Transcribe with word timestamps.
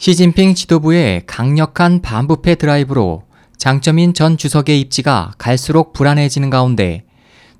시진핑 0.00 0.54
지도부의 0.54 1.24
강력한 1.26 2.00
반부패 2.00 2.54
드라이브로 2.54 3.24
장점인 3.58 4.14
전 4.14 4.38
주석의 4.38 4.80
입지가 4.80 5.32
갈수록 5.36 5.92
불안해지는 5.92 6.48
가운데 6.48 7.04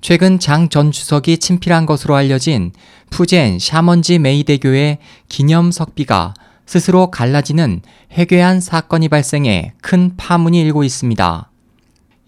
최근 0.01 0.39
장 0.39 0.67
전 0.67 0.91
주석이 0.91 1.37
친필한 1.37 1.85
것으로 1.85 2.15
알려진 2.15 2.71
푸젠 3.11 3.59
샤먼지 3.59 4.17
메이대교의 4.17 4.97
기념 5.29 5.69
석비가 5.69 6.33
스스로 6.65 7.11
갈라지는 7.11 7.83
해괴한 8.11 8.59
사건이 8.59 9.09
발생해 9.09 9.73
큰 9.79 10.17
파문이 10.17 10.59
일고 10.61 10.83
있습니다. 10.83 11.51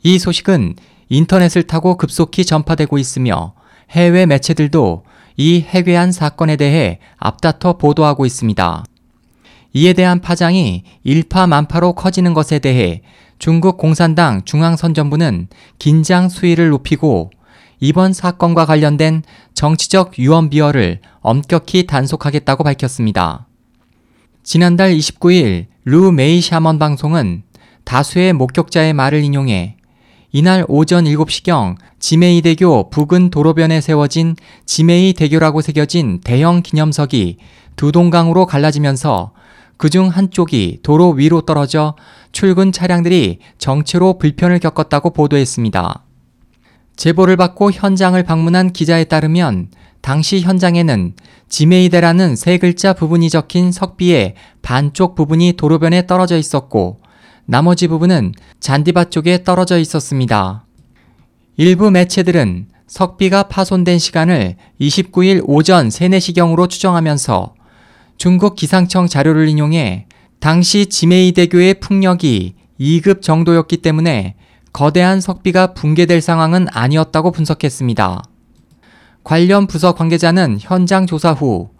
이 0.04 0.20
소식은 0.20 0.75
인터넷을 1.09 1.64
타고 1.64 1.98
급속히 1.98 2.45
전파되고 2.45 3.00
있으며 3.00 3.55
해외 3.89 4.27
매체들도 4.27 5.05
이 5.38 5.61
해괴한 5.68 6.11
사건에 6.11 6.55
대해 6.55 7.00
앞다퉈 7.18 7.80
보도하고 7.80 8.27
있습니다. 8.27 8.84
이에 9.74 9.94
대한 9.94 10.21
파장이 10.21 10.84
일파만파로 11.04 11.94
커지는 11.94 12.34
것에 12.34 12.59
대해 12.59 13.02
중국 13.40 13.77
공산당 13.77 14.44
중앙선전부는 14.46 15.48
긴장 15.80 16.30
수위를 16.30 16.70
높이고 16.70 17.32
이번 17.80 18.13
사건과 18.13 18.66
관련된 18.66 19.23
정치적 19.54 20.20
유언비어를 20.20 20.99
엄격히 21.20 21.86
단속하겠다고 21.88 22.63
밝혔습니다. 22.63 23.48
지난달 24.44 24.96
29일 24.96 25.66
루 25.85 26.12
메이 26.12 26.40
샤먼 26.40 26.80
방송은 26.80 27.44
다수의 27.84 28.34
목격자의 28.34 28.94
말을 28.94 29.24
인용해 29.24 29.77
이날 30.32 30.66
오전 30.68 31.05
7시경 31.05 31.76
지메이 31.99 32.41
대교 32.41 32.90
부근 32.90 33.30
도로변에 33.30 33.82
세워진 33.82 34.35
지메이 34.66 35.13
대교라고 35.13 35.62
새겨진 35.62 36.21
대형 36.24 36.62
기념석이 36.62 37.38
두 37.76 37.91
동강으로 37.91 38.46
갈라지면서 38.46 39.32
그중 39.77 40.08
한쪽이 40.08 40.80
도로 40.84 41.12
위로 41.12 41.41
떨어져 41.41 41.95
출근 42.32 42.72
차량들이 42.72 43.40
정체로 43.57 44.18
불편을 44.18 44.60
겪었다고 44.60 45.12
보도했습니다. 45.12 46.04
제보를 46.96 47.38
받고 47.38 47.71
현장을 47.71 48.21
방문한 48.24 48.71
기자에 48.71 49.05
따르면 49.05 49.70
당시 50.01 50.41
현장에는 50.41 51.13
지메이데라는 51.49 52.35
세 52.35 52.57
글자 52.57 52.94
부분이 52.94 53.29
적힌 53.29 53.71
석비의 53.71 54.35
반쪽 54.62 55.16
부분이 55.16 55.54
도로변에 55.54 56.07
떨어져 56.07 56.38
있었고 56.38 56.99
나머지 57.46 57.88
부분은 57.88 58.34
잔디밭 58.60 59.12
쪽에 59.12 59.44
떨어져 59.44 59.77
있었습니다. 59.77 60.66
일부 61.57 61.91
매체들은 61.91 62.68
석비가 62.88 63.44
파손된 63.44 63.99
시간을 63.99 64.56
29일 64.79 65.44
오전 65.46 65.90
3, 65.90 66.12
4시경으로 66.12 66.69
추정하면서 66.69 67.53
중국 68.24 68.56
기상청 68.56 69.07
자료를 69.07 69.50
인용해 69.50 70.06
당시 70.40 70.85
지메이 70.85 71.34
대교의 71.34 71.81
풍력이 71.81 72.56
2급 72.79 73.22
정도였기 73.22 73.75
때문에 73.75 74.35
거대한 74.72 75.19
석비가 75.19 75.74
붕괴될 75.74 76.22
상황은 76.22 76.68
아니었다고 76.72 77.31
분석했습니다. 77.31 78.24
관련 79.25 79.68
부서 79.68 79.94
관계자는 79.94 80.59
현장 80.62 81.06
조사 81.06 81.34
후 81.34 81.72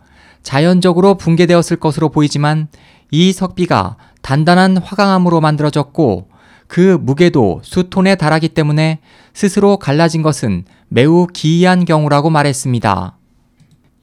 자연적으로 0.42 1.16
붕괴되었을 1.16 1.78
것으로 1.78 2.10
보이지만 2.10 2.68
이 3.10 3.32
석비가 3.32 3.96
단단한 4.22 4.76
화강암으로 4.76 5.40
만들어졌고 5.40 6.28
그 6.68 6.98
무게도 7.00 7.62
수톤에 7.64 8.16
달하기 8.16 8.50
때문에 8.50 9.00
스스로 9.34 9.78
갈라진 9.78 10.22
것은 10.22 10.66
매우 10.90 11.26
기이한 11.26 11.86
경우라고 11.86 12.30
말했습니다. 12.30 13.18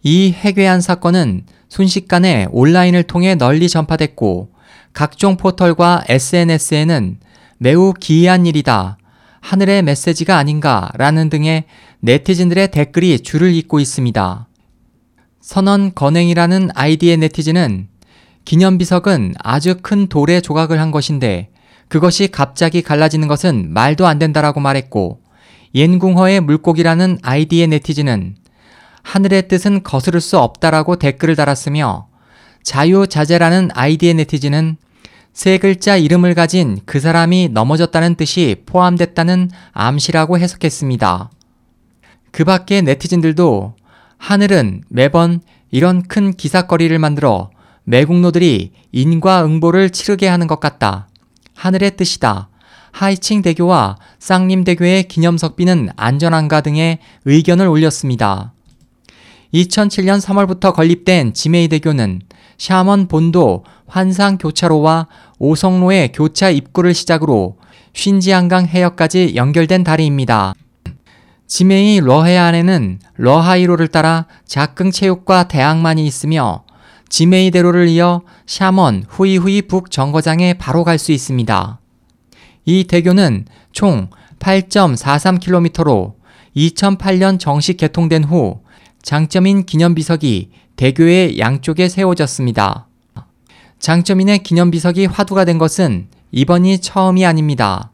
이 0.05 0.33
해괴한 0.33 0.81
사건은 0.81 1.45
순식간에 1.71 2.49
온라인을 2.51 3.05
통해 3.05 3.37
널리 3.37 3.69
전파됐고 3.69 4.51
각종 4.93 5.37
포털과 5.37 6.05
SNS에는 6.09 7.21
매우 7.59 7.95
기이한 7.95 8.45
일이다. 8.45 8.99
하늘의 9.41 9.83
메시지가 9.83 10.37
아닌가 10.37 10.91
라는 10.95 11.31
등의 11.31 11.65
네티즌들의 12.01 12.73
댓글이 12.73 13.21
줄을 13.21 13.55
잇고 13.55 13.81
있습니다. 13.81 14.49
선언 15.41 15.95
건행이라는 15.95 16.71
아이디의 16.75 17.17
네티즌은 17.19 17.89
기념비석은 18.45 19.35
아주 19.39 19.77
큰 19.81 20.09
돌의 20.09 20.43
조각을 20.43 20.81
한 20.81 20.91
것인데 20.91 21.51
그것이 21.89 22.29
갑자기 22.29 22.83
갈라지는 22.83 23.29
것은 23.29 23.73
말도 23.73 24.07
안 24.07 24.19
된다라고 24.19 24.61
말했고 24.61 25.21
옌궁허의 25.75 26.41
물고기라는 26.41 27.19
아이디의 27.23 27.69
네티즌은 27.69 28.35
하늘의 29.03 29.49
뜻은 29.49 29.83
거스를 29.83 30.21
수 30.21 30.39
없다라고 30.39 30.97
댓글을 30.97 31.37
달았으며 31.37 32.09
자유자재라는 32.63 33.71
아이디의 33.75 34.15
네티즌은 34.15 34.77
세 35.33 35.59
글자 35.59 35.97
이름을 35.97 36.35
가진 36.35 36.81
그 36.85 37.01
사람이 37.01 37.51
넘어졌다는 37.53 38.17
뜻이 38.17 38.63
포함됐다는 38.67 39.51
암시라고 39.73 40.39
해석했습니다. 40.39 41.31
그 42.31 42.45
밖의 42.45 42.83
네티즌들도 42.83 43.75
하늘은 44.19 44.83
매번 44.89 45.41
이런 45.71 46.03
큰 46.03 46.33
기사거리를 46.33 46.99
만들어 46.99 47.51
매국노들이 47.85 48.73
인과응보를 48.93 49.91
치르게 49.91 50.29
하는 50.29 50.47
것 50.47 50.61
같다. 50.61 51.09
하늘의 51.55 51.97
뜻이다. 51.97 52.49
하이칭 52.93 53.43
대교와 53.43 53.97
쌍림 54.19 54.65
대교의 54.65 55.05
기념석비는 55.09 55.91
안전한가 55.97 56.61
등의 56.61 56.99
의견을 57.25 57.67
올렸습니다. 57.69 58.53
2007년 59.55 60.21
3월부터 60.21 60.73
건립된 60.73 61.35
지메이 61.35 61.69
대교는 61.69 62.23
샤먼 62.59 63.09
본도 63.09 63.65
환상 63.87 64.39
교차로와 64.39 65.09
오성로의 65.39 66.13
교차 66.13 66.51
입구를 66.51 66.95
시작으로 66.95 67.57
쉰지안강 67.93 68.67
해역까지 68.67 69.33
연결된 69.35 69.83
다리입니다. 69.83 70.55
지메이 71.47 71.99
러해안에는 71.99 73.01
러하이로를 73.17 73.89
따라 73.89 74.27
작흥 74.47 74.93
체육과 74.93 75.49
대학만이 75.49 76.07
있으며 76.07 76.65
지메이 77.09 77.51
대로를 77.51 77.89
이어 77.89 78.23
샤먼 78.47 79.05
후이후이 79.09 79.63
북 79.63 79.91
정거장에 79.91 80.55
바로 80.55 80.85
갈 80.85 80.99
수 80.99 81.11
있습니다. 81.11 81.81
이 82.67 82.85
대교는 82.85 83.47
총 83.73 84.11
8.43km로 84.39 86.15
2008년 86.57 87.41
정식 87.41 87.79
개통된 87.79 88.23
후 88.23 88.61
장점인 89.03 89.65
기념비석이 89.65 90.51
대교의 90.77 91.39
양쪽에 91.39 91.89
세워졌습니다. 91.89 92.87
장점인의 93.79 94.43
기념비석이 94.43 95.07
화두가 95.07 95.45
된 95.45 95.59
것은 95.59 96.09
이번이 96.33 96.81
처음이 96.81 97.25
아닙니다. 97.25 97.91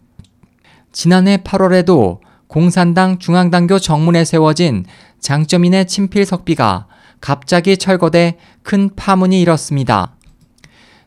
지난해 0.92 1.38
8월에도 1.38 2.20
공산당 2.48 3.18
중앙당교 3.18 3.78
정문에 3.78 4.24
세워진 4.24 4.84
장점인의 5.20 5.86
친필 5.86 6.24
석비가 6.24 6.86
갑자기 7.20 7.76
철거돼 7.76 8.36
큰 8.62 8.90
파문이 8.94 9.40
일었습니다. 9.40 10.16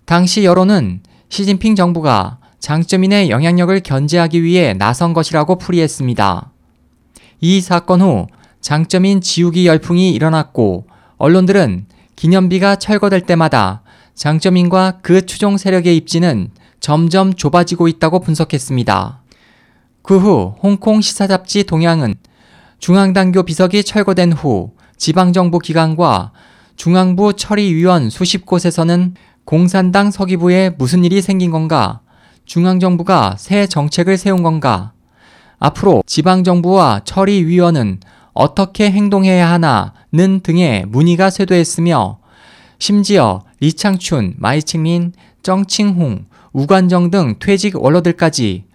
당시 0.06 0.44
여론은 0.44 1.02
시진핑 1.30 1.76
정부가 1.76 2.40
장점인의 2.60 3.30
영향력을 3.30 3.80
견제하기 3.82 4.44
위해 4.44 4.74
나선 4.74 5.14
것이라고 5.14 5.58
풀이했습니다. 5.58 6.52
이 7.42 7.62
사건 7.62 8.02
후 8.02 8.28
장점인 8.62 9.22
지우기 9.22 9.68
열풍이 9.68 10.12
일어났고 10.12 10.88
언론들은 11.18 11.86
기념비가 12.16 12.76
철거될 12.76 13.22
때마다 13.22 13.84
장점인과 14.16 15.00
그 15.02 15.26
추종 15.26 15.58
세력의 15.58 15.96
입지는 15.98 16.52
점점 16.80 17.34
좁아지고 17.34 17.88
있다고 17.88 18.20
분석했습니다. 18.20 19.22
그 20.02 20.18
후 20.18 20.56
홍콩 20.62 21.02
시사 21.02 21.28
잡지 21.28 21.64
동양은 21.64 22.16
중앙당교 22.80 23.44
비석이 23.44 23.84
철거된 23.84 24.34
후 24.34 24.72
지방정부 24.98 25.60
기관과 25.60 26.32
중앙부 26.76 27.34
처리위원 27.34 28.10
수십 28.10 28.46
곳에서는 28.46 29.16
공산당 29.46 30.12
서기부에 30.12 30.72
무슨 30.78 31.04
일이 31.04 31.22
생긴 31.22 31.52
건가? 31.52 32.02
중앙정부가 32.46 33.36
새 33.38 33.68
정책을 33.68 34.18
세운 34.18 34.44
건가? 34.44 34.94
앞으로 35.60 36.04
지방정부와 36.06 37.02
처리위원은 37.04 38.00
어떻게 38.34 38.92
행동해야 38.92 39.50
하나는 39.50 40.40
등의 40.42 40.86
문의가 40.88 41.30
쇄도했으며 41.30 42.20
심지어 42.78 43.44
리창춘, 43.60 44.36
마이칭린, 44.38 45.14
정칭홍, 45.44 46.26
우관정 46.54 47.12
등 47.12 47.36
퇴직 47.40 47.76
원로들까지 47.76 48.66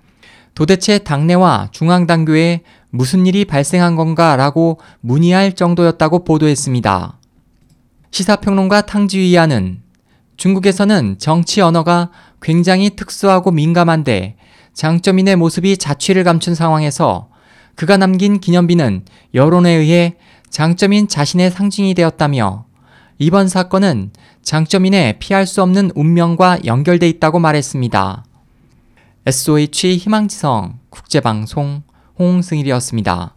도대체 0.55 0.99
당내와 0.99 1.69
중앙당교에 1.73 2.61
무슨 2.91 3.27
일이 3.27 3.45
발생한 3.45 3.97
건가 3.97 4.37
라고 4.37 4.79
문의할 5.01 5.55
정도였다고 5.55 6.25
보도했습니다. 6.25 7.19
시사평론가 8.13 8.83
탕지위아는 8.83 9.83
중국에서는 10.37 11.17
정치 11.19 11.61
언어가 11.61 12.11
굉장히 12.41 12.91
특수하고 12.91 13.51
민감한데 13.51 14.37
장점인의 14.75 15.37
모습이 15.37 15.77
자취를 15.77 16.23
감춘 16.23 16.55
상황에서 16.55 17.29
그가 17.75 17.97
남긴 17.97 18.41
기념비는 18.41 19.05
여론에 19.35 19.71
의해 19.71 20.17
장점인 20.51 21.09
자신의 21.09 21.51
상징이 21.51 21.95
되었다며 21.95 22.67
이번 23.19 23.49
사건은 23.49 24.11
장점인의 24.43 25.19
피할 25.19 25.47
수 25.47 25.63
없는 25.63 25.91
운명과 25.95 26.65
연결돼 26.65 27.09
있다고 27.09 27.39
말했습니다. 27.39 28.25
SOH 29.27 29.97
희망지성 29.97 30.79
국제방송 30.91 31.83
홍승일이었습니다. 32.19 33.34